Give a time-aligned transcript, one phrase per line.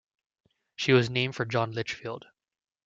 [0.75, 2.25] She was named for John Litchfield.